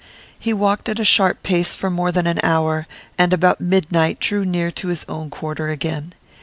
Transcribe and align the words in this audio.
He 0.39 0.51
walked 0.51 0.89
at 0.89 0.99
a 0.99 1.03
sharp 1.05 1.43
pace 1.43 1.75
for 1.75 1.91
more 1.91 2.11
than 2.11 2.25
an 2.25 2.39
hour, 2.41 2.87
and 3.19 3.31
about 3.33 3.61
midnight 3.61 4.19
drew 4.19 4.43
near 4.43 4.71
to 4.71 4.87
his 4.87 5.05
own 5.07 5.29
quarter 5.29 5.67
again. 5.69 6.13